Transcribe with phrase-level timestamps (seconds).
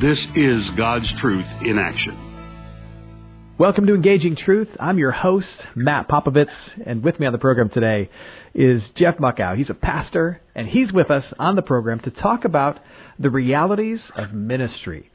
[0.00, 3.56] This is God's Truth in action.
[3.58, 4.68] Welcome to Engaging Truth.
[4.78, 6.52] I'm your host, Matt Popovits,
[6.86, 8.08] and with me on the program today
[8.54, 9.56] is Jeff Muckow.
[9.56, 12.78] He's a pastor, and he's with us on the program to talk about
[13.18, 15.10] the realities of ministry.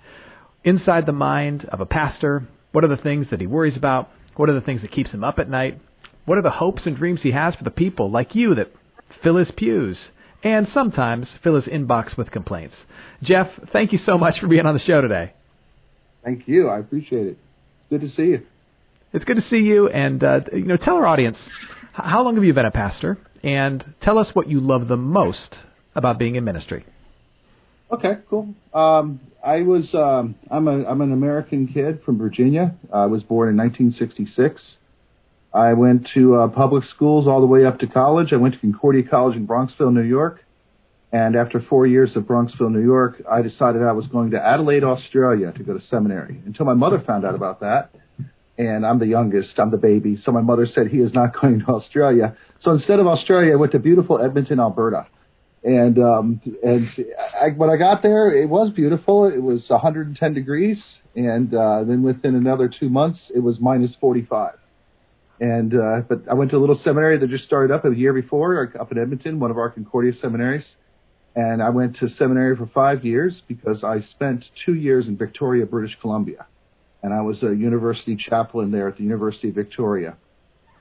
[0.66, 4.10] Inside the mind of a pastor, what are the things that he worries about?
[4.36, 5.80] What are the things that keeps him up at night?
[6.26, 8.74] What are the hopes and dreams he has for the people like you that
[9.24, 9.96] fill his pews
[10.44, 12.76] and sometimes fill his inbox with complaints.
[13.24, 15.34] Jeff, thank you so much for being on the show today.
[16.24, 16.70] Thank you.
[16.70, 17.38] I appreciate it.
[17.80, 18.42] It's good to see you.
[19.14, 21.38] It's good to see you, and uh, you know, tell our audience
[21.94, 25.56] how long have you been a pastor, and tell us what you love the most
[25.96, 26.86] about being in ministry.
[27.92, 28.56] Okay, cool.
[28.74, 32.76] Um, I was um, I'm a I'm an American kid from Virginia.
[32.92, 34.60] I was born in 1966.
[35.54, 38.34] I went to uh, public schools all the way up to college.
[38.34, 40.44] I went to Concordia College in Bronxville, New York.
[41.12, 44.84] And after four years of Bronxville, New York, I decided I was going to Adelaide,
[44.84, 47.92] Australia to go to seminary until my mother found out about that.
[48.58, 50.20] And I'm the youngest, I'm the baby.
[50.26, 52.36] So my mother said he is not going to Australia.
[52.64, 55.06] So instead of Australia, I went to beautiful Edmonton, Alberta.
[55.64, 56.90] And um, and
[57.42, 59.32] I, when I got there, it was beautiful.
[59.34, 60.78] It was 110 degrees,
[61.16, 64.56] and uh, then within another two months, it was minus 45.
[65.40, 68.14] And uh, but I went to a little seminary that just started up a year
[68.14, 70.66] before up in Edmonton, one of our Concordia seminaries.
[71.36, 75.66] And I went to seminary for five years because I spent two years in Victoria,
[75.66, 76.46] British Columbia,
[77.02, 80.16] and I was a university chaplain there at the University of Victoria.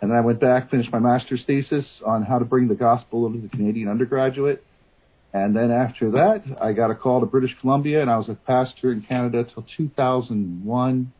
[0.03, 3.33] And then I went back, finished my master's thesis on how to bring the gospel
[3.33, 4.63] to the Canadian undergraduate.
[5.33, 8.35] And then after that, I got a call to British Columbia, and I was a
[8.35, 11.13] pastor in Canada till 2001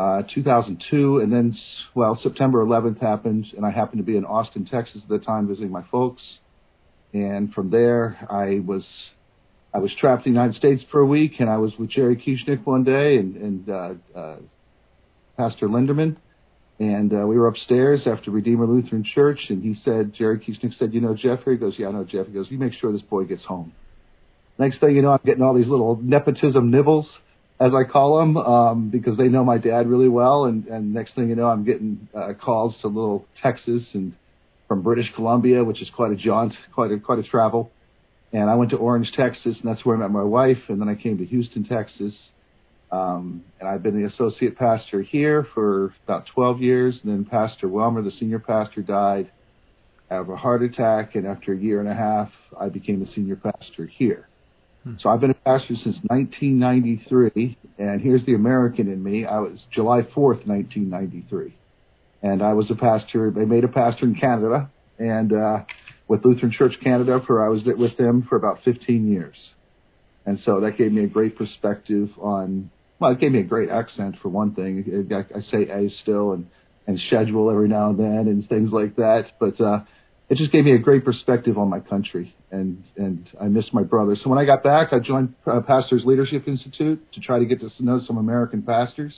[0.00, 1.54] uh, 2002, and then
[1.94, 5.46] well, September 11th happened, and I happened to be in Austin, Texas at the time,
[5.46, 6.22] visiting my folks.
[7.12, 8.84] And from there, I was
[9.74, 12.16] I was trapped in the United States for a week, and I was with Jerry
[12.16, 14.36] Kieschnick one day and, and uh, uh,
[15.36, 16.16] Pastor Linderman,
[16.78, 20.94] and uh, we were upstairs after Redeemer Lutheran Church, and he said, Jerry Kieschnick said,
[20.94, 21.56] you know Jeffrey?
[21.56, 22.26] He goes, yeah, I know Jeff.
[22.26, 23.74] He goes, you make sure this boy gets home.
[24.58, 27.06] Next thing you know, I'm getting all these little nepotism nibbles
[27.60, 30.46] as I call them, um, because they know my dad really well.
[30.46, 34.14] And, and next thing you know, I'm getting uh, calls to little Texas and
[34.66, 37.70] from British Columbia, which is quite a jaunt, quite a quite a travel.
[38.32, 40.58] And I went to Orange, Texas, and that's where I met my wife.
[40.68, 42.14] And then I came to Houston, Texas,
[42.92, 46.98] um, and I've been the associate pastor here for about 12 years.
[47.02, 49.30] And then Pastor Welmer, the senior pastor, died
[50.08, 53.36] of a heart attack, and after a year and a half, I became the senior
[53.36, 54.29] pastor here.
[55.00, 59.26] So I've been a pastor since 1993, and here's the American in me.
[59.26, 61.54] I was July 4th, 1993,
[62.22, 63.30] and I was a pastor.
[63.30, 65.58] They made a pastor in Canada, and uh,
[66.08, 69.36] with Lutheran Church Canada, for I was with them for about 15 years,
[70.24, 72.70] and so that gave me a great perspective on.
[72.98, 75.08] Well, it gave me a great accent for one thing.
[75.10, 76.46] I say a still and
[76.86, 79.60] and schedule every now and then and things like that, but.
[79.60, 79.80] uh
[80.30, 83.82] it just gave me a great perspective on my country, and and I miss my
[83.82, 84.16] brother.
[84.22, 87.58] So when I got back, I joined uh, Pastors Leadership Institute to try to get
[87.60, 89.12] to know some American pastors,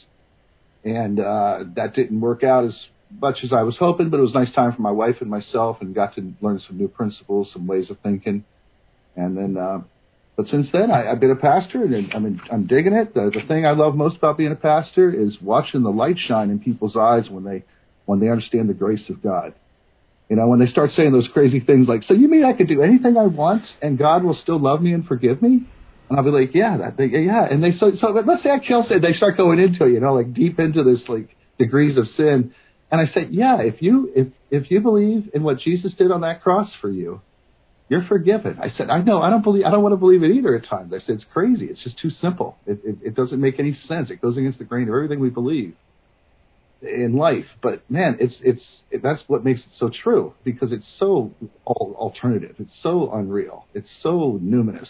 [0.85, 2.75] and uh, that didn't work out as
[3.21, 4.09] much as I was hoping.
[4.09, 6.63] But it was a nice time for my wife and myself, and got to learn
[6.67, 8.45] some new principles, some ways of thinking,
[9.15, 9.57] and then.
[9.59, 9.81] Uh,
[10.35, 13.13] but since then, I, I've been a pastor, and I'm I'm digging it.
[13.13, 16.49] The, the thing I love most about being a pastor is watching the light shine
[16.49, 17.65] in people's eyes when they
[18.07, 19.53] when they understand the grace of God
[20.33, 22.67] you know, when they start saying those crazy things like, "So you mean I could
[22.67, 25.61] do anything I want and God will still love me and forgive me?"
[26.09, 28.59] And I'll be like, "Yeah, that they, yeah." And they so so let's say I
[28.59, 29.03] kill sin.
[29.03, 32.55] They start going into it, you know, like deep into this like degrees of sin.
[32.91, 36.23] And I say, "Yeah, if you if if you believe in what Jesus did on
[36.23, 37.21] that cross for you,
[37.91, 39.21] you're forgiven." I said, "I know.
[39.21, 39.67] I don't believe.
[39.67, 41.67] I don't want to believe it either at times." I said, "It's crazy.
[41.67, 42.57] It's just too simple.
[42.67, 44.09] It it, it doesn't make any sense.
[44.09, 45.75] It goes against the grain of everything we believe."
[46.83, 47.47] In life.
[47.63, 51.33] But man, it's it's it, that's what makes it so true because it's so
[51.67, 52.57] alternative.
[52.59, 53.67] It's so unreal.
[53.75, 54.89] It's so numinous.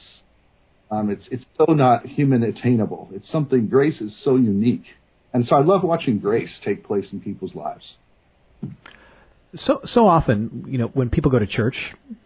[0.90, 3.08] Um, it's it's so not human attainable.
[3.12, 3.68] It's something.
[3.68, 4.84] Grace is so unique,
[5.32, 7.84] and so I love watching grace take place in people's lives.
[9.66, 11.76] So so often, you know, when people go to church,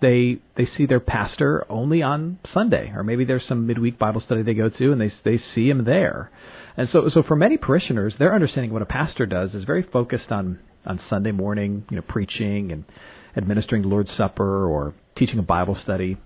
[0.01, 4.43] they they see their pastor only on Sunday, or maybe there's some midweek Bible study
[4.43, 6.31] they go to, and they they see him there.
[6.77, 9.83] And so, so for many parishioners, their understanding of what a pastor does is very
[9.83, 12.85] focused on on Sunday morning, you know, preaching and
[13.37, 16.17] administering the Lord's Supper or teaching a Bible study.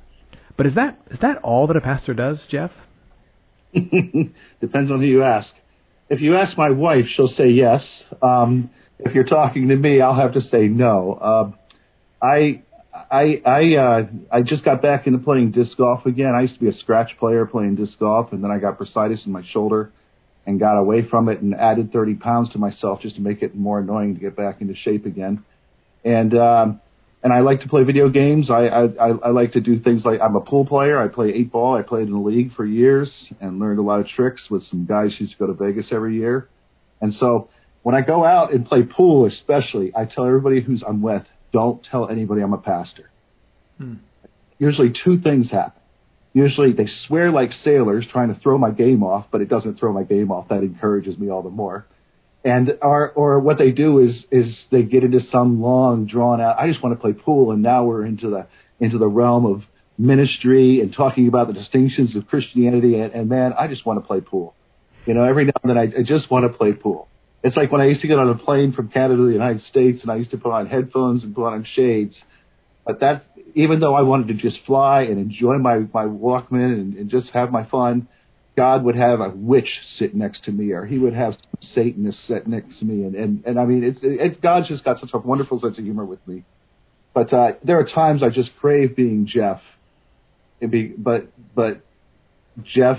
[0.56, 2.70] But is that is that all that a pastor does, Jeff?
[3.72, 5.48] Depends on who you ask.
[6.08, 7.82] If you ask my wife, she'll say yes.
[8.20, 11.12] Um, if you're talking to me, I'll have to say no.
[11.12, 11.50] Uh,
[12.20, 12.62] I
[13.10, 14.02] I I uh,
[14.32, 16.34] I just got back into playing disc golf again.
[16.36, 19.24] I used to be a scratch player playing disc golf, and then I got bursitis
[19.24, 19.92] in my shoulder
[20.46, 23.54] and got away from it and added 30 pounds to myself just to make it
[23.54, 25.44] more annoying to get back into shape again.
[26.04, 26.80] And um,
[27.22, 28.48] and I like to play video games.
[28.50, 30.98] I, I I like to do things like I'm a pool player.
[30.98, 31.76] I play eight ball.
[31.76, 33.10] I played in the league for years
[33.40, 35.86] and learned a lot of tricks with some guys who used to go to Vegas
[35.92, 36.48] every year.
[37.02, 37.50] And so
[37.82, 41.22] when I go out and play pool, especially, I tell everybody who's I'm with,
[41.52, 43.10] don't tell anybody I'm a pastor.
[43.78, 43.94] Hmm.
[44.58, 45.79] Usually two things happen.
[46.32, 49.92] Usually they swear like sailors trying to throw my game off, but it doesn't throw
[49.92, 50.48] my game off.
[50.48, 51.86] That encourages me all the more.
[52.44, 56.58] And or or what they do is is they get into some long drawn out.
[56.58, 58.46] I just want to play pool, and now we're into the
[58.78, 59.62] into the realm of
[59.98, 62.98] ministry and talking about the distinctions of Christianity.
[62.98, 64.54] And, and man, I just want to play pool.
[65.06, 67.08] You know, every now and then I, I just want to play pool.
[67.42, 69.62] It's like when I used to get on a plane from Canada to the United
[69.70, 72.14] States and I used to put on headphones and put on shades.
[72.90, 76.94] But that, even though I wanted to just fly and enjoy my, my Walkman and,
[76.94, 78.08] and just have my fun,
[78.56, 81.34] God would have a witch sit next to me or he would have
[81.72, 83.04] Satanist sit next to me.
[83.04, 85.84] And, and, and I mean, it's, it, God's just got such a wonderful sense of
[85.84, 86.42] humor with me.
[87.14, 89.60] But, uh, there are times I just crave being Jeff.
[90.60, 91.82] and Be, but, but
[92.74, 92.98] Jeff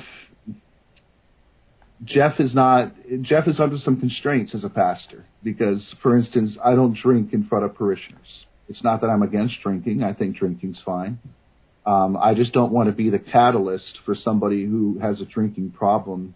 [2.05, 6.75] Jeff is not Jeff is under some constraints as a pastor because, for instance, I
[6.75, 8.45] don't drink in front of parishioners.
[8.71, 10.01] It's not that I'm against drinking.
[10.01, 11.19] I think drinking's fine.
[11.85, 15.71] Um, I just don't want to be the catalyst for somebody who has a drinking
[15.71, 16.35] problem,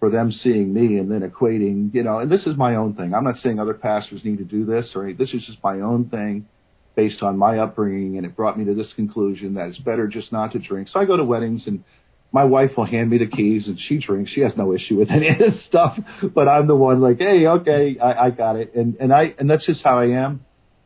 [0.00, 2.20] for them seeing me and then equating, you know.
[2.20, 3.12] And this is my own thing.
[3.12, 6.08] I'm not saying other pastors need to do this, or this is just my own
[6.08, 6.46] thing,
[6.94, 10.32] based on my upbringing, and it brought me to this conclusion that it's better just
[10.32, 10.88] not to drink.
[10.90, 11.84] So I go to weddings and
[12.32, 14.30] my wife will hand me the keys and she drinks.
[14.34, 15.98] She has no issue with any of this stuff,
[16.34, 19.50] but I'm the one like, hey, okay, I, I got it, and and I and
[19.50, 20.44] that's just how I am.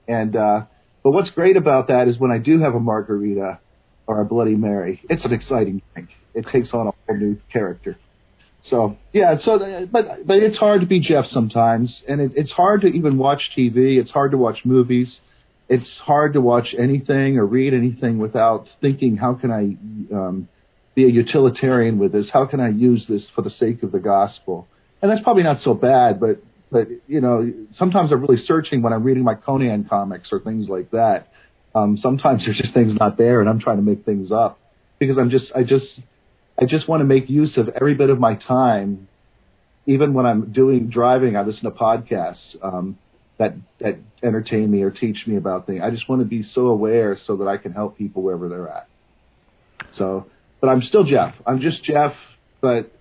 [0.09, 0.63] And uh,
[1.03, 3.59] but what's great about that is when I do have a margarita
[4.07, 6.11] or a Bloody Mary, it's an exciting drink.
[6.35, 7.99] It takes on a whole new character.
[8.69, 12.83] So yeah, so but but it's hard to be Jeff sometimes, and it, it's hard
[12.83, 13.99] to even watch TV.
[13.99, 15.09] It's hard to watch movies.
[15.69, 20.49] It's hard to watch anything or read anything without thinking, how can I um,
[20.95, 22.27] be a utilitarian with this.
[22.33, 24.67] How can I use this for the sake of the gospel?
[25.01, 28.93] And that's probably not so bad, but but you know, sometimes I'm really searching when
[28.93, 31.29] I'm reading my Conan comics or things like that.
[31.75, 34.59] Um, sometimes there's just things not there, and I'm trying to make things up
[34.99, 35.87] because I'm just I just
[36.61, 39.09] I just want to make use of every bit of my time,
[39.87, 41.37] even when I'm doing driving.
[41.37, 42.99] I listen to podcasts um,
[43.39, 45.83] that that entertain me or teach me about things.
[45.85, 48.69] I just want to be so aware so that I can help people wherever they're
[48.69, 48.89] at.
[49.97, 50.27] So
[50.61, 51.35] but I'm still Jeff.
[51.47, 52.13] I'm just Jeff,
[52.61, 52.93] but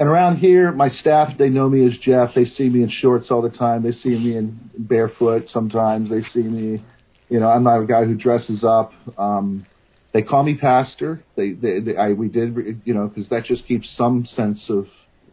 [0.00, 2.30] and around here, my staff they know me as Jeff.
[2.34, 3.82] They see me in shorts all the time.
[3.82, 6.08] They see me in barefoot sometimes.
[6.08, 6.82] They see me,
[7.28, 8.92] you know, I'm not a guy who dresses up.
[9.18, 9.66] Um,
[10.14, 11.22] they call me pastor.
[11.36, 14.86] They, they, they I, we did, you know, because that just keeps some sense of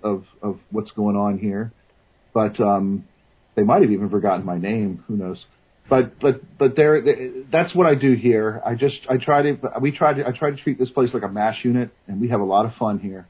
[0.03, 1.71] of of what's going on here.
[2.33, 3.05] But um,
[3.55, 5.01] they might have even forgotten my name.
[5.07, 5.37] Who knows?
[5.89, 7.01] but but but there
[7.51, 8.61] that's what I do here.
[8.65, 11.23] I just I try to we try to I try to treat this place like
[11.23, 13.27] a MASH unit, and we have a lot of fun here.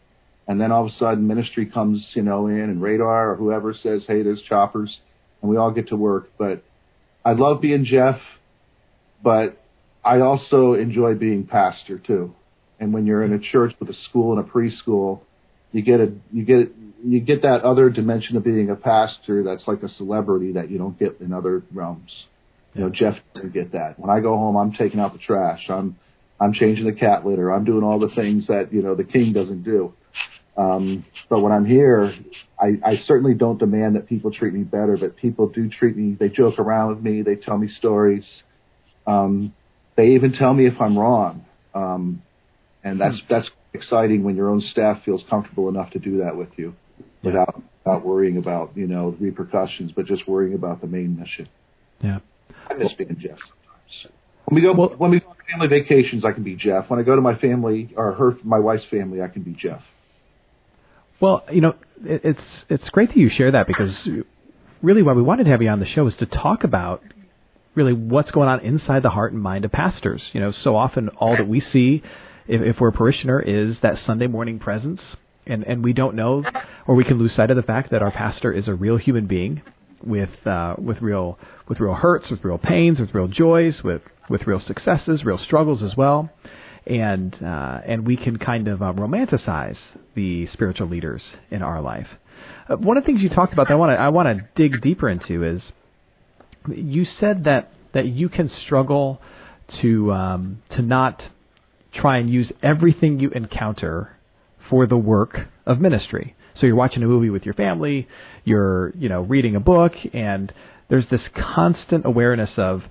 [0.47, 3.73] And then all of a sudden, ministry comes you know in, and radar or whoever
[3.73, 4.97] says, "Hey, there's choppers,"
[5.41, 6.29] and we all get to work.
[6.37, 6.63] But
[7.25, 8.19] I love being Jeff,
[9.21, 9.61] but
[10.03, 12.33] I also enjoy being pastor too.
[12.79, 15.21] And when you're in a church with a school and a preschool,
[15.71, 16.71] you get a you get
[17.03, 20.77] you get that other dimension of being a pastor that's like a celebrity that you
[20.77, 22.11] don't get in other realms.
[22.73, 23.99] You know, Jeff doesn't get that.
[23.99, 25.65] When I go home, I'm taking out the trash.
[25.69, 25.97] I'm
[26.39, 27.51] I'm changing the cat litter.
[27.51, 29.93] I'm doing all the things that you know the king doesn't do.
[30.57, 32.13] Um, but when I'm here,
[32.59, 36.17] I, I certainly don't demand that people treat me better, but people do treat me.
[36.19, 37.21] They joke around with me.
[37.21, 38.23] They tell me stories.
[39.05, 39.53] Um,
[39.95, 41.45] they even tell me if I'm wrong.
[41.73, 42.23] Um,
[42.83, 43.25] and that's hmm.
[43.33, 46.73] that's exciting when your own staff feels comfortable enough to do that with you,
[47.23, 51.47] without without worrying about you know repercussions, but just worrying about the main mission.
[52.01, 52.19] Yeah.
[52.69, 54.15] I miss being Jeff sometimes.
[54.45, 56.89] When we go well, when we go on family vacations, I can be Jeff.
[56.89, 59.81] When I go to my family or her my wife's family, I can be Jeff.
[61.19, 63.91] Well, you know, it's it's great that you share that because
[64.81, 67.01] really why we wanted to have you on the show is to talk about
[67.75, 70.21] really what's going on inside the heart and mind of pastors.
[70.33, 72.03] You know, so often all that we see
[72.47, 75.01] if, if we're a parishioner is that Sunday morning presence
[75.45, 76.43] and and we don't know,
[76.85, 79.27] or we can lose sight of the fact that our pastor is a real human
[79.27, 79.61] being
[80.03, 84.45] with uh, with real with real hurts, with real pains, with real joys, with with
[84.45, 86.29] real successes, real struggles as well,
[86.87, 89.77] and uh, and we can kind of uh, romanticize
[90.15, 92.07] the spiritual leaders in our life.
[92.69, 94.47] Uh, one of the things you talked about that I want to I want to
[94.55, 95.61] dig deeper into is
[96.67, 99.21] you said that that you can struggle
[99.81, 101.21] to um, to not
[101.93, 104.17] try and use everything you encounter
[104.69, 106.35] for the work of ministry.
[106.59, 108.07] So you're watching a movie with your family,
[108.43, 110.53] you're you know reading a book, and
[110.89, 112.81] there's this constant awareness of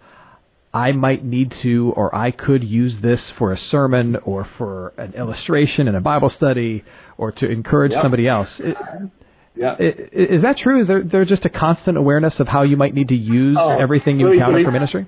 [0.77, 5.15] I might need to or I could use this for a sermon or for an
[5.15, 6.85] illustration in a Bible study
[7.17, 8.03] or to encourage Yep.
[8.03, 8.49] somebody else.
[8.59, 8.77] It,
[9.55, 9.75] Yeah.
[9.79, 10.83] is that true?
[10.83, 13.71] Is there, there just a constant awareness of how you might need to use Oh,
[13.71, 15.07] everything you encounter for ministry?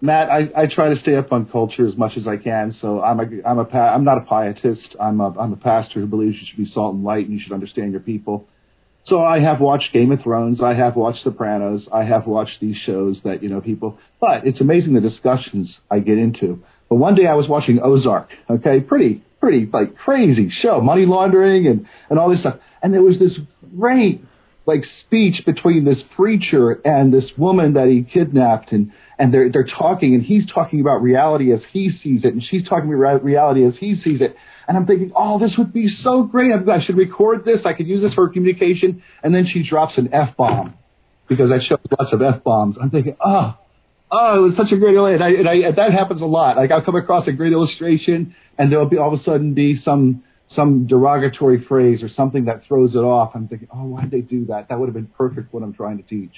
[0.00, 2.74] Matt, I, I try to stay up on culture as much as I can.
[2.80, 4.88] So I'm a I'm a pa- I'm not a pietist.
[4.98, 7.40] I'm a I'm a pastor who believes you should be salt and light and you
[7.40, 8.48] should understand your people.
[9.06, 10.60] So I have watched Game of Thrones.
[10.62, 11.88] I have watched Sopranos.
[11.92, 13.98] I have watched these shows that you know people.
[14.20, 16.62] But it's amazing the discussions I get into.
[16.88, 18.28] But one day I was watching Ozark.
[18.48, 22.58] Okay, pretty pretty like crazy show, money laundering and and all this stuff.
[22.82, 23.32] And there was this
[23.76, 24.22] great
[24.66, 29.66] like speech between this preacher and this woman that he kidnapped and and they're they're
[29.66, 33.66] talking and he's talking about reality as he sees it and she's talking about reality
[33.66, 34.36] as he sees it
[34.72, 37.86] and I'm thinking oh this would be so great I should record this I could
[37.86, 40.74] use this for communication and then she drops an f bomb
[41.28, 43.56] because I showed lots of f bombs I'm thinking oh
[44.10, 46.70] oh it was such a great and I and I that happens a lot like
[46.70, 50.22] I'll come across a great illustration and there'll be all of a sudden be some
[50.54, 53.32] some derogatory phrase or something that throws it off.
[53.34, 54.68] I'm thinking, oh, why'd they do that?
[54.68, 56.32] That would have been perfect what I'm trying to teach.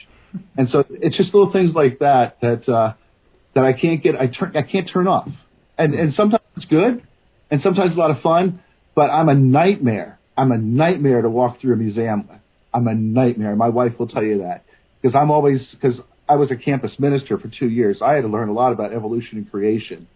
[0.57, 2.95] And so it's just little things like that that uh,
[3.55, 4.17] that I can't get.
[4.17, 4.57] I turn.
[4.57, 5.29] I can't turn off.
[5.79, 7.03] And and sometimes it's good,
[7.51, 8.61] and sometimes a lot of fun.
[8.95, 10.19] But I'm a nightmare.
[10.37, 12.39] I'm a nightmare to walk through a museum with.
[12.73, 13.55] I'm a nightmare.
[13.55, 14.65] My wife will tell you that
[15.01, 15.99] because I'm always because
[16.29, 17.99] I was a campus minister for two years.
[18.03, 20.09] I had to learn a lot about evolution and creation,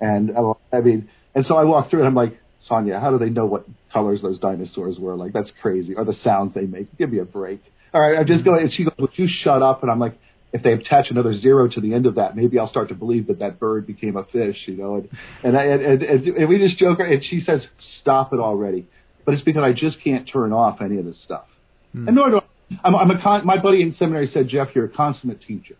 [0.00, 2.06] and uh, I mean, and so I walk through it.
[2.06, 2.38] I'm like,
[2.68, 5.16] Sonia, how do they know what colors those dinosaurs were?
[5.16, 5.94] Like, that's crazy.
[5.94, 6.96] Or the sounds they make.
[6.96, 7.60] Give me a break.
[7.92, 8.62] All right, I'm just going.
[8.62, 10.18] And she goes, "Would you shut up?" And I'm like,
[10.56, 13.26] if they attach another zero to the end of that, maybe I'll start to believe
[13.28, 14.96] that that bird became a fish, you know.
[14.96, 15.08] And
[15.42, 17.60] and I, and, and, and, we just joke, and she says,
[18.00, 18.86] "Stop it already."
[19.24, 21.46] But it's because I just can't turn off any of this stuff.
[21.92, 22.08] Hmm.
[22.08, 22.42] And nor do I.
[22.82, 25.76] I'm, I'm a con- my buddy in seminary said, Jeff, you're a consummate teacher.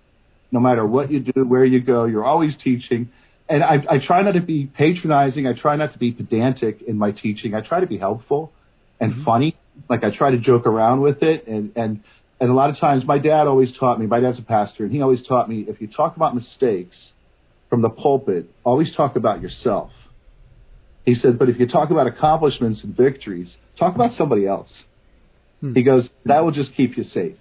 [0.53, 3.11] No matter what you do, where you go, you're always teaching.
[3.49, 5.47] And I, I try not to be patronizing.
[5.47, 7.55] I try not to be pedantic in my teaching.
[7.55, 8.53] I try to be helpful
[9.01, 9.25] and hmm.
[9.25, 9.57] funny.
[9.89, 11.47] Like I try to joke around with it.
[11.47, 12.01] And, and,
[12.41, 14.93] and a lot of times my dad always taught me, my dad's a pastor, and
[14.93, 16.97] he always taught me if you talk about mistakes
[17.71, 19.91] from the pulpit, always talk about yourself.
[21.05, 24.69] He said, but if you talk about accomplishments and victories, talk about somebody else.
[25.61, 25.73] Hmm.
[25.75, 27.37] He goes, that will just keep you safe.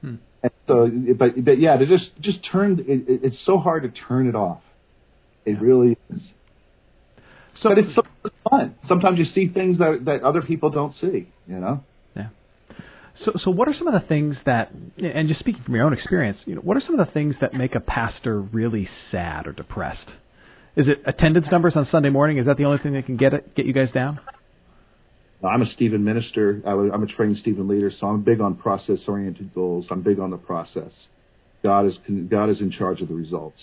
[0.00, 0.16] Hmm.
[0.42, 2.80] And so, but but yeah, to just just turn.
[2.80, 4.62] It, it, it's so hard to turn it off.
[5.44, 6.20] It really is.
[7.62, 8.02] So But it's so
[8.48, 8.74] fun.
[8.88, 11.28] Sometimes you see things that that other people don't see.
[11.46, 11.84] You know.
[13.24, 15.92] So, so what are some of the things that, and just speaking from your own
[15.92, 19.46] experience, you know, what are some of the things that make a pastor really sad
[19.46, 20.08] or depressed?
[20.76, 22.38] Is it attendance numbers on Sunday morning?
[22.38, 24.20] Is that the only thing that can get it, get you guys down?
[25.42, 26.62] I'm a Stephen minister.
[26.66, 29.86] I'm a trained Stephen leader, so I'm big on process-oriented goals.
[29.90, 30.90] I'm big on the process.
[31.62, 31.94] God is
[32.28, 33.58] God is in charge of the results.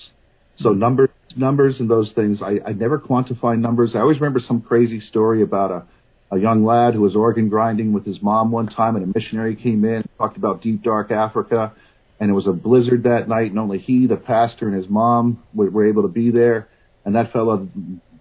[0.60, 0.80] So mm-hmm.
[0.80, 2.40] numbers, numbers, and those things.
[2.44, 3.92] I, I never quantify numbers.
[3.96, 5.86] I always remember some crazy story about a
[6.32, 9.56] a young lad who was organ grinding with his mom one time, and a missionary
[9.56, 11.74] came in, talked about deep dark Africa,
[12.20, 15.44] and it was a blizzard that night, and only he, the pastor, and his mom
[15.54, 16.68] were, able to be there.
[17.06, 17.68] And that fellow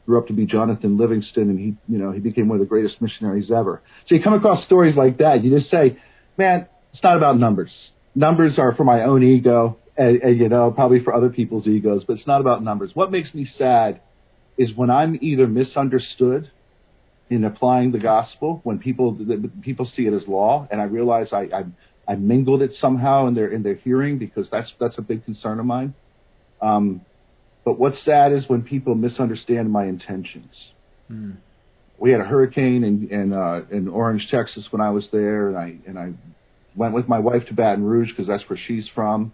[0.05, 2.69] grew up to be Jonathan Livingston, and he, you know, he became one of the
[2.69, 3.83] greatest missionaries ever.
[4.07, 5.99] So you come across stories like that, you just say,
[6.37, 7.71] man, it's not about numbers.
[8.15, 12.05] Numbers are for my own ego, and, and you know, probably for other people's egos,
[12.07, 12.93] but it's not about numbers.
[12.95, 14.01] What makes me sad
[14.57, 16.51] is when I'm either misunderstood
[17.29, 21.29] in applying the gospel, when people the, people see it as law, and I realize
[21.33, 21.65] I, I
[22.09, 25.59] I mingled it somehow in their in their hearing because that's that's a big concern
[25.59, 25.95] of mine.
[26.61, 27.01] Um,
[27.65, 30.55] but what's sad is when people misunderstand my intentions.
[31.99, 35.59] We had a hurricane in in, uh, in Orange, Texas, when I was there, and
[35.59, 36.13] I and I
[36.77, 39.33] went with my wife to Baton Rouge because that's where she's from.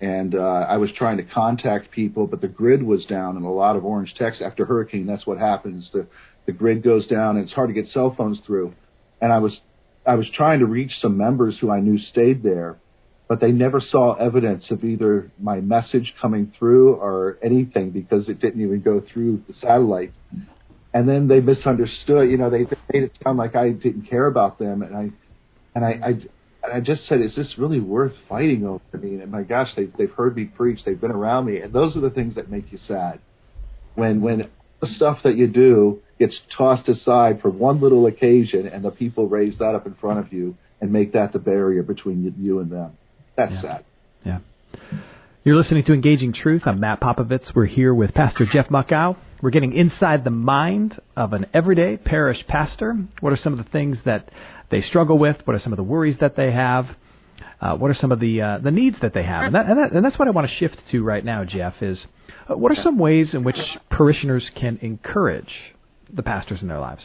[0.00, 3.52] And uh, I was trying to contact people, but the grid was down in a
[3.52, 4.42] lot of Orange, Texas.
[4.46, 5.90] After hurricane, that's what happens.
[5.92, 6.06] The
[6.48, 8.72] the grid goes down, and it's hard to get cell phones through.
[9.20, 9.52] And I was
[10.06, 12.78] I was trying to reach some members who I knew stayed there,
[13.28, 18.40] but they never saw evidence of either my message coming through or anything because it
[18.40, 20.14] didn't even go through the satellite.
[20.94, 22.30] and then they misunderstood.
[22.30, 25.10] You know, they made it sound like I didn't care about them, and I
[25.74, 26.08] and I, I
[26.64, 28.82] and I just said, is this really worth fighting over?
[28.94, 31.74] I mean, and my gosh, they've, they've heard me preach, they've been around me, and
[31.74, 33.20] those are the things that make you sad.
[33.94, 34.48] When when
[34.80, 39.28] the stuff that you do gets tossed aside for one little occasion, and the people
[39.28, 42.70] raise that up in front of you and make that the barrier between you and
[42.70, 42.96] them.
[43.36, 43.62] That's yeah.
[43.62, 43.84] sad.
[44.24, 44.38] Yeah.
[45.44, 46.62] You're listening to Engaging Truth.
[46.66, 47.54] I'm Matt Popovits.
[47.54, 49.16] We're here with Pastor Jeff Muckow.
[49.40, 52.96] We're getting inside the mind of an everyday parish pastor.
[53.20, 54.28] What are some of the things that
[54.70, 55.36] they struggle with?
[55.44, 56.86] What are some of the worries that they have?
[57.60, 59.44] Uh, what are some of the uh, the needs that they have?
[59.44, 61.74] And, that, and, that, and that's what I want to shift to right now, Jeff.
[61.80, 61.98] Is
[62.50, 63.56] uh, what are some ways in which
[63.90, 65.50] parishioners can encourage
[66.12, 67.02] the pastors in their lives?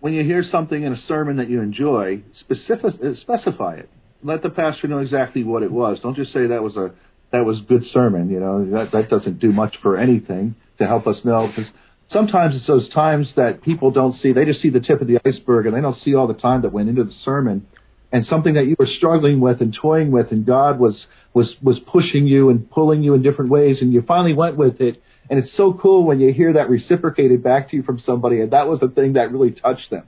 [0.00, 3.90] When you hear something in a sermon that you enjoy, specific, specify it.
[4.24, 5.98] Let the pastor know exactly what it was.
[6.02, 6.92] Don't just say that was a
[7.32, 8.30] that was good sermon.
[8.30, 11.70] You know that that doesn't do much for anything to help us know because
[12.12, 14.32] sometimes it's those times that people don't see.
[14.32, 16.62] They just see the tip of the iceberg and they don't see all the time
[16.62, 17.66] that went into the sermon
[18.12, 21.78] and something that you were struggling with and toying with and God was was was
[21.90, 25.38] pushing you and pulling you in different ways and you finally went with it and
[25.38, 28.68] it's so cool when you hear that reciprocated back to you from somebody and that
[28.68, 30.06] was the thing that really touched them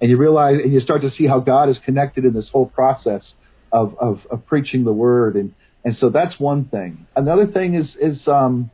[0.00, 2.66] and you realize and you start to see how God is connected in this whole
[2.66, 3.22] process
[3.70, 5.54] of of, of preaching the word and
[5.84, 8.70] and so that's one thing another thing is is um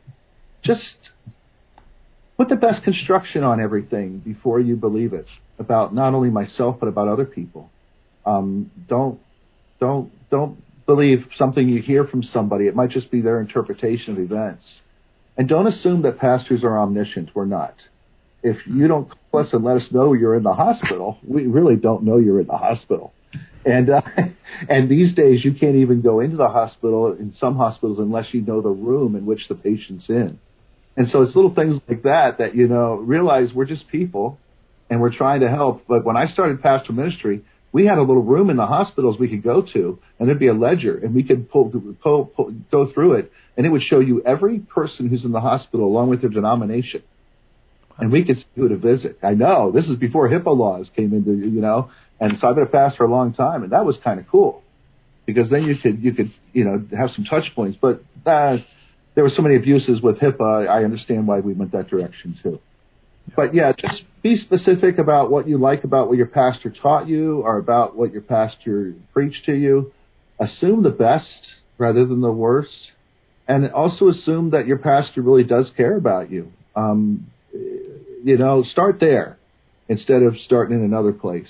[0.63, 0.83] just
[2.39, 5.27] put the best construction on everything before you believe it
[5.59, 7.69] about not only myself but about other people.
[8.25, 9.19] Um, don't
[9.79, 12.67] don't don't believe something you hear from somebody.
[12.67, 14.63] It might just be their interpretation of events.
[15.39, 17.29] And don't assume that pastors are omniscient.
[17.33, 17.73] We're not.
[18.43, 21.77] If you don't call us and let us know you're in the hospital, we really
[21.77, 23.13] don't know you're in the hospital.
[23.63, 24.01] And uh,
[24.69, 28.41] and these days you can't even go into the hospital in some hospitals unless you
[28.41, 30.39] know the room in which the patient's in.
[30.97, 34.37] And so it's little things like that that, you know, realize we're just people
[34.89, 35.83] and we're trying to help.
[35.87, 39.29] But when I started pastoral ministry, we had a little room in the hospitals we
[39.29, 41.71] could go to, and there'd be a ledger, and we could pull,
[42.01, 45.41] pull, pull, go through it, and it would show you every person who's in the
[45.41, 47.03] hospital along with their denomination.
[47.99, 49.19] And we could see who to visit.
[49.21, 52.63] I know this is before HIPAA laws came into, you know, and so I've been
[52.63, 54.63] a pastor for a long time, and that was kind of cool
[55.25, 57.77] because then you could you could you know have some touch points.
[57.79, 58.57] But uh,
[59.15, 60.67] there were so many abuses with HIPAA.
[60.67, 62.59] I understand why we went that direction too.
[63.35, 67.41] But yeah, just be specific about what you like about what your pastor taught you
[67.41, 69.93] or about what your pastor preached to you.
[70.39, 71.25] Assume the best
[71.77, 72.91] rather than the worst.
[73.47, 76.51] And also assume that your pastor really does care about you.
[76.75, 79.37] Um, you know, start there
[79.87, 81.47] instead of starting in another place.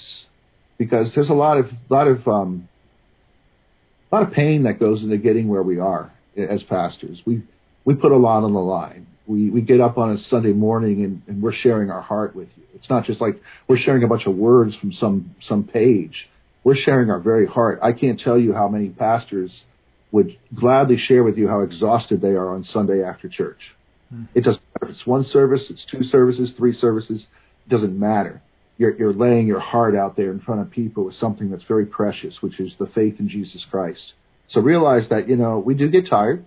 [0.77, 2.69] Because there's a lot of lot of um,
[4.11, 7.21] a lot of pain that goes into getting where we are as pastors.
[7.25, 7.43] We
[7.83, 9.07] we put a lot on the line.
[9.29, 12.49] We we get up on a Sunday morning and, and we're sharing our heart with
[12.57, 12.63] you.
[12.73, 16.27] It's not just like we're sharing a bunch of words from some some page.
[16.63, 17.79] We're sharing our very heart.
[17.83, 19.51] I can't tell you how many pastors
[20.11, 23.59] would gladly share with you how exhausted they are on Sunday after church.
[24.11, 24.27] Mm.
[24.33, 27.21] It doesn't matter if it's one service, it's two services, three services.
[27.67, 28.41] It doesn't matter.
[28.79, 31.85] You're, you're laying your heart out there in front of people with something that's very
[31.85, 34.13] precious, which is the faith in Jesus Christ.
[34.51, 36.45] So realize that, you know, we do get tired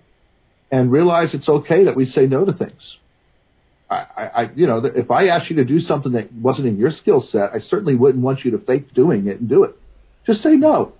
[0.72, 2.80] and realize it's okay that we say no to things.
[3.90, 6.92] I, I, you know, if I asked you to do something that wasn't in your
[7.02, 9.76] skill set, I certainly wouldn't want you to fake doing it and do it.
[10.26, 10.94] Just say no.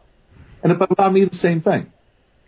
[0.63, 1.91] And if allow me the same thing.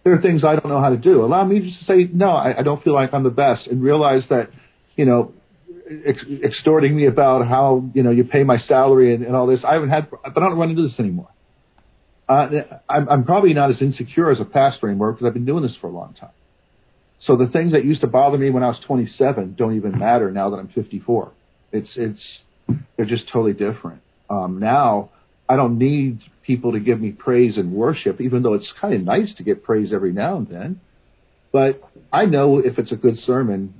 [0.04, 1.24] There are things I don't know how to do.
[1.24, 2.32] Allow me just to say no.
[2.32, 4.50] I, I don't feel like I'm the best, and realize that,
[4.96, 5.32] you know,
[6.04, 9.60] ex- extorting me about how you know you pay my salary and, and all this.
[9.66, 11.30] I haven't had, but I don't run into this anymore.
[12.28, 12.48] Uh,
[12.86, 15.74] I'm, I'm probably not as insecure as a pastor anymore because I've been doing this
[15.80, 16.30] for a long time.
[17.26, 20.30] So the things that used to bother me when I was 27 don't even matter
[20.30, 21.32] now that I'm 54.
[21.72, 22.20] It's it's
[22.96, 24.00] they're just totally different.
[24.30, 25.10] Um, now
[25.48, 29.02] I don't need people to give me praise and worship, even though it's kind of
[29.02, 30.80] nice to get praise every now and then.
[31.52, 33.74] But I know if it's a good sermon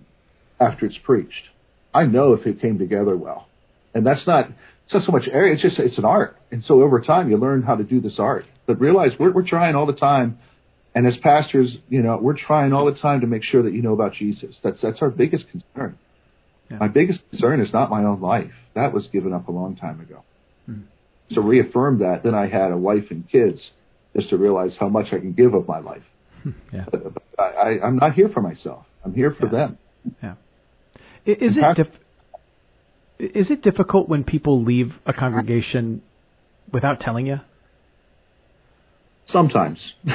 [0.61, 1.49] after it's preached.
[1.93, 3.49] I know if it came together well,
[3.95, 4.47] and that's not
[4.85, 5.55] it's not so much area.
[5.55, 8.19] It's just it's an art, and so over time you learn how to do this
[8.19, 8.45] art.
[8.67, 10.39] But realize we're we're trying all the time
[10.95, 13.83] and as pastors, you know, we're trying all the time to make sure that you
[13.83, 14.55] know about Jesus.
[14.63, 15.99] That's that's our biggest concern.
[16.71, 16.79] Yeah.
[16.79, 18.53] My biggest concern is not my own life.
[18.75, 20.23] That was given up a long time ago.
[20.67, 20.83] Hmm.
[21.33, 22.23] So reaffirm that.
[22.23, 23.59] Then I had a wife and kids,
[24.17, 26.03] just to realize how much I can give of my life.
[26.43, 26.51] Hmm.
[26.73, 26.85] Yeah.
[26.91, 28.87] But, but I, I'm not here for myself.
[29.05, 29.53] I'm here for yeah.
[29.53, 29.79] them.
[30.23, 30.35] Yeah.
[31.27, 36.03] Is it dif- is it difficult when people leave a congregation
[36.73, 37.41] without telling you?
[39.33, 39.79] Sometimes.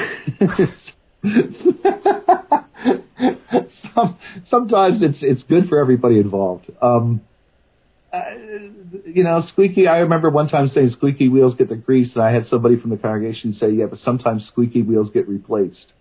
[3.94, 4.18] Some,
[4.50, 6.72] sometimes it's it's good for everybody involved.
[6.82, 7.22] Um,
[8.14, 8.22] uh,
[9.06, 9.88] you know, squeaky.
[9.88, 12.90] I remember one time saying squeaky wheels get the grease, and I had somebody from
[12.90, 15.78] the congregation say, "Yeah, but sometimes squeaky wheels get replaced."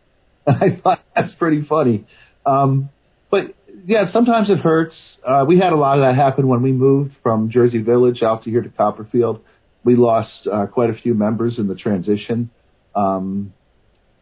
[0.47, 2.07] And I thought that's pretty funny.
[2.47, 2.89] Um,
[3.31, 4.95] but yeah, sometimes it hurts.
[5.27, 8.45] Uh, we had a lot of that happen when we moved from Jersey Village out
[8.45, 9.41] to here to Copperfield.
[9.85, 12.51] We lost uh, quite a few members in the transition,
[12.99, 13.55] um,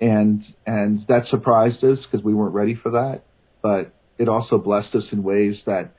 [0.01, 3.23] and and that surprised us because we weren't ready for that.
[3.63, 5.93] But it also blessed us in ways that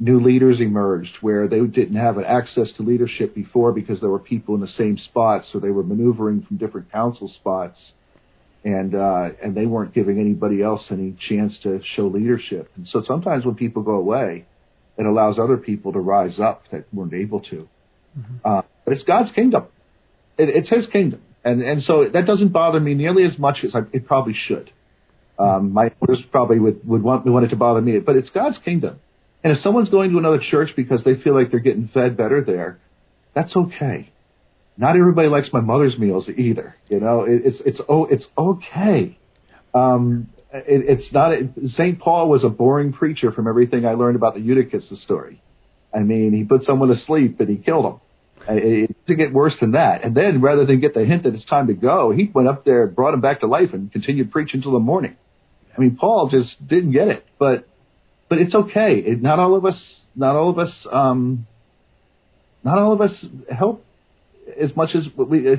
[0.00, 4.54] new leaders emerged where they didn't have access to leadership before because there were people
[4.54, 7.78] in the same spots, so they were maneuvering from different council spots,
[8.64, 12.70] and uh, and they weren't giving anybody else any chance to show leadership.
[12.76, 14.46] And so sometimes when people go away,
[14.96, 17.68] it allows other people to rise up that weren't able to.
[18.18, 18.36] Mm-hmm.
[18.44, 19.66] Uh, but it's God's kingdom;
[20.36, 23.70] it, it's His kingdom, and and so that doesn't bother me nearly as much as
[23.74, 24.70] I, it probably should.
[25.38, 28.58] Um, my owners probably would would want want it to bother me, but it's God's
[28.64, 29.00] kingdom
[29.42, 32.42] and if someone's going to another church because they feel like they're getting fed better
[32.44, 32.80] there,
[33.34, 34.10] that's okay.
[34.76, 36.76] Not everybody likes my mother's meals either.
[36.88, 39.18] You know, it, it's it's oh it's okay.
[39.74, 41.32] Um, it, it's not.
[41.76, 45.42] Saint Paul was a boring preacher from everything I learned about the Eutychus story.
[45.94, 48.00] I mean, he put someone to sleep and he killed him.
[48.50, 50.04] It, to get worse than that.
[50.04, 52.64] And then rather than get the hint that it's time to go, he went up
[52.64, 55.16] there, brought him back to life, and continued preaching until the morning.
[55.76, 57.26] I mean, Paul just didn't get it.
[57.38, 57.68] But
[58.28, 59.02] but it's okay.
[59.04, 59.76] It, not all of us,
[60.14, 61.46] not all of us, um,
[62.64, 63.12] not all of us
[63.54, 63.84] help
[64.60, 65.52] as much as we.
[65.52, 65.56] Uh,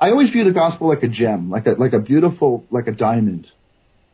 [0.00, 2.92] I always view the gospel like a gem, like a like a beautiful, like a
[2.92, 3.46] diamond.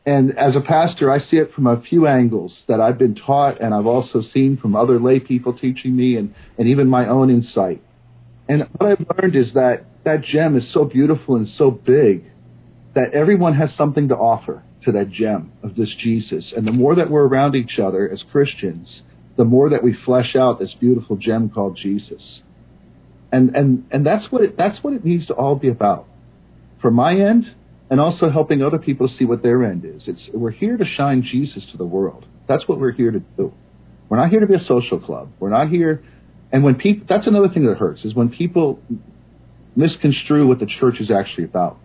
[0.05, 3.59] And as a pastor, I see it from a few angles that I've been taught,
[3.61, 7.29] and I've also seen from other lay people teaching me, and and even my own
[7.29, 7.81] insight.
[8.49, 12.25] And what I've learned is that that gem is so beautiful and so big
[12.95, 16.51] that everyone has something to offer to that gem of this Jesus.
[16.57, 19.01] And the more that we're around each other as Christians,
[19.37, 22.41] the more that we flesh out this beautiful gem called Jesus.
[23.31, 26.07] And and and that's what it, that's what it needs to all be about.
[26.81, 27.45] For my end,
[27.89, 30.03] and also helping other people see what their end is.
[30.07, 32.25] It's we're here to shine Jesus to the world.
[32.47, 33.53] That's what we're here to do.
[34.09, 35.31] We're not here to be a social club.
[35.39, 36.03] We're not here.
[36.51, 38.79] And when people, that's another thing that hurts is when people
[39.75, 41.77] misconstrue what the church is actually about.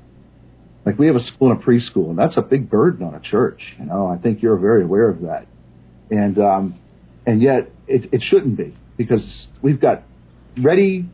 [0.84, 3.20] Like we have a school and a preschool, and that's a big burden on a
[3.20, 3.60] church.
[3.78, 5.46] You know, I think you're very aware of that,
[6.10, 6.78] and um,
[7.26, 9.22] and yet it, it shouldn't be because
[9.62, 10.02] we've got
[10.62, 11.06] ready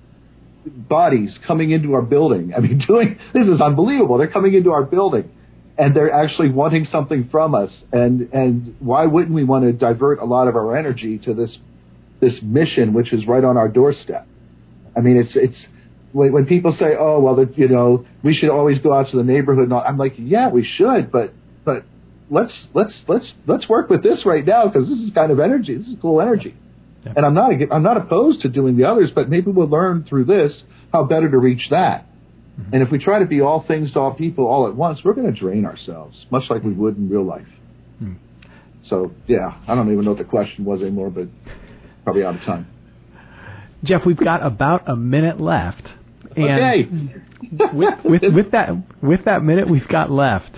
[0.67, 2.53] bodies coming into our building.
[2.57, 4.19] I mean, doing this is unbelievable.
[4.19, 5.31] They're coming into our building,
[5.79, 7.71] and they're actually wanting something from us.
[7.93, 11.57] And and why wouldn't we want to divert a lot of our energy to this
[12.21, 14.27] this mission, which is right on our doorstep?
[14.97, 15.57] I mean, it's it's
[16.13, 19.25] when, when people say, "Oh, well, you know, we should always go out to the
[19.25, 21.33] neighborhood," and I'm like, "Yeah, we should, but
[21.65, 21.85] but
[22.31, 25.77] let's let's let's let's work with this right now because this is kind of energy.
[25.77, 26.55] This is cool energy."
[27.05, 27.13] Yeah.
[27.17, 30.25] And I'm not I'm not opposed to doing the others, but maybe we'll learn through
[30.25, 30.53] this
[30.93, 32.07] how better to reach that.
[32.61, 32.75] Mm-hmm.
[32.75, 35.15] And if we try to be all things to all people all at once, we're
[35.15, 37.47] going to drain ourselves, much like we would in real life.
[38.03, 38.17] Mm.
[38.89, 41.29] So yeah, I don't even know what the question was anymore, but
[42.05, 42.67] probably out of time.
[43.85, 45.83] Jeff, we've got about a minute left.
[46.37, 46.89] And okay.
[47.73, 48.69] with, with, with that
[49.03, 50.51] with that minute we've got left,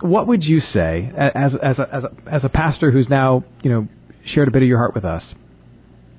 [0.00, 3.70] what would you say as as a, as a, as a pastor who's now you
[3.70, 3.88] know
[4.32, 5.22] shared a bit of your heart with us?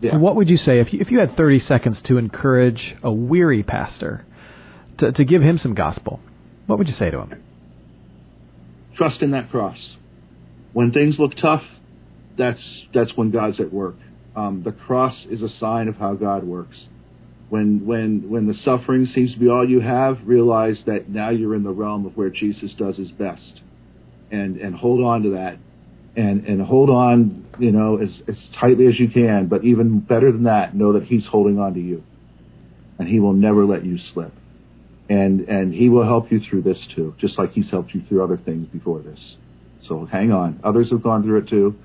[0.01, 0.17] Yeah.
[0.17, 3.63] What would you say if you, if you had 30 seconds to encourage a weary
[3.63, 4.25] pastor
[4.99, 6.21] to, to give him some gospel?
[6.67, 7.43] What would you say to him?
[8.95, 9.77] Trust in that cross.
[10.71, 11.63] When things look tough,
[12.37, 12.61] that's
[12.93, 13.95] that's when God's at work.
[14.35, 16.77] Um, the cross is a sign of how God works.
[17.49, 21.55] When, when, when the suffering seems to be all you have, realize that now you're
[21.55, 23.61] in the realm of where Jesus does his best.
[24.31, 25.57] And, and hold on to that.
[26.15, 29.47] And, and hold on, you know, as, as tightly as you can.
[29.47, 32.03] But even better than that, know that he's holding on to you.
[32.99, 34.33] And he will never let you slip.
[35.09, 38.23] And, and he will help you through this too, just like he's helped you through
[38.23, 39.19] other things before this.
[39.87, 40.59] So hang on.
[40.63, 41.75] Others have gone through it too.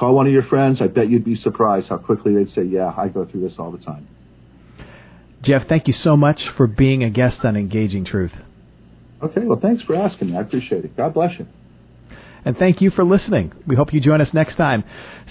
[0.00, 0.78] Call one of your friends.
[0.80, 3.70] I bet you'd be surprised how quickly they'd say, yeah, I go through this all
[3.70, 4.08] the time.
[5.44, 8.32] Jeff, thank you so much for being a guest on Engaging Truth.
[9.22, 10.38] Okay, well, thanks for asking me.
[10.38, 10.96] I appreciate it.
[10.96, 11.46] God bless you.
[12.46, 13.52] And thank you for listening.
[13.66, 14.84] We hope you join us next time.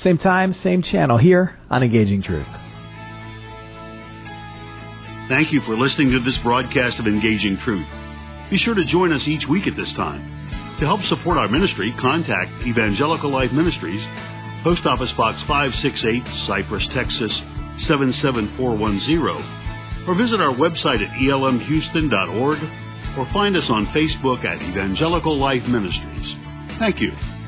[0.04, 2.46] Same time, same channel here on Engaging Truth.
[5.30, 7.88] Thank you for listening to this broadcast of Engaging Truth.
[8.52, 10.78] Be sure to join us each week at this time.
[10.80, 14.02] To help support our ministry, contact Evangelical Life Ministries,
[14.64, 17.32] Post Office Box 568, Cypress, Texas
[17.88, 19.60] 77410
[20.08, 22.60] or visit our website at elmhouston.org
[23.18, 26.36] or find us on Facebook at Evangelical Life Ministries.
[26.80, 27.39] Thank you.